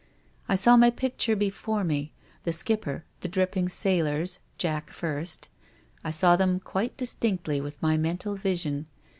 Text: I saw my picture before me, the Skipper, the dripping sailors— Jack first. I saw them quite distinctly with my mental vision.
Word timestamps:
I 0.49 0.55
saw 0.55 0.77
my 0.77 0.89
picture 0.89 1.35
before 1.35 1.83
me, 1.83 2.11
the 2.43 2.51
Skipper, 2.51 3.05
the 3.19 3.27
dripping 3.27 3.69
sailors— 3.69 4.39
Jack 4.57 4.89
first. 4.89 5.47
I 6.03 6.09
saw 6.09 6.35
them 6.35 6.59
quite 6.59 6.97
distinctly 6.97 7.61
with 7.61 7.79
my 7.83 7.97
mental 7.97 8.33
vision. 8.35 8.87